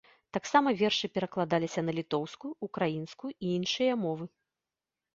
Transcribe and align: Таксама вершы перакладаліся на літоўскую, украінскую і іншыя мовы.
Таксама 0.35 0.71
вершы 0.79 1.09
перакладаліся 1.17 1.85
на 1.91 1.95
літоўскую, 1.99 2.51
украінскую 2.71 3.31
і 3.43 3.55
іншыя 3.63 3.93
мовы. 4.09 4.25